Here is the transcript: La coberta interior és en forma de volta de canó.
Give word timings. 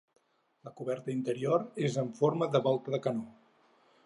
La 0.67 0.71
coberta 0.79 1.13
interior 1.15 1.67
és 1.91 1.99
en 2.05 2.11
forma 2.23 2.49
de 2.57 2.63
volta 2.71 2.97
de 2.97 3.03
canó. 3.05 3.29